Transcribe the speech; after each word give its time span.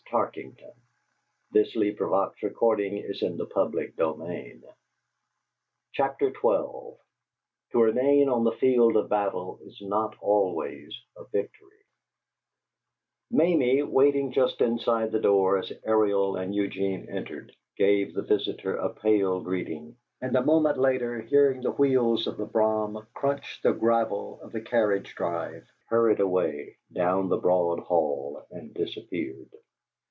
That 0.11 0.33
fellow 0.33 0.33
has 0.43 1.73
got 1.73 2.35
to 2.39 2.49
go!" 2.49 2.49
Joe 2.49 2.49
took 2.49 2.61
off 2.61 2.77
his 2.77 3.21
hat 3.21 3.29
and 3.29 3.39
wiped 3.39 4.59
his 6.19 6.33
brow. 6.33 6.97
XII 6.99 7.71
TO 7.71 7.79
REMAIN 7.81 8.27
ON 8.27 8.43
THE 8.43 8.51
FIELD 8.51 8.97
OF 8.97 9.07
BATTLE 9.07 9.59
IS 9.63 9.79
NOT 9.81 10.17
ALWAYS 10.19 11.01
A 11.15 11.23
VICTORY 11.23 11.85
Mamie, 13.31 13.83
waiting 13.83 14.33
just 14.33 14.59
inside 14.59 15.13
the 15.13 15.21
door 15.21 15.57
as 15.57 15.71
Ariel 15.85 16.35
and 16.35 16.53
Eugene 16.53 17.07
entered, 17.09 17.53
gave 17.77 18.13
the 18.13 18.21
visitor 18.23 18.75
a 18.75 18.89
pale 18.93 19.39
greeting, 19.41 19.95
and, 20.19 20.35
a 20.35 20.41
moment 20.43 20.77
later, 20.77 21.21
hearing 21.21 21.61
the 21.61 21.71
wheels 21.71 22.27
of 22.27 22.35
the 22.35 22.45
brougham 22.45 23.07
crunch 23.13 23.61
the 23.63 23.71
gravel 23.71 24.41
of 24.43 24.51
the 24.51 24.59
carriage 24.59 25.15
drive, 25.15 25.65
hurried 25.87 26.19
away, 26.19 26.75
down 26.91 27.29
the 27.29 27.37
broad 27.37 27.79
hall, 27.79 28.45
and 28.51 28.73
disappeared. 28.73 29.49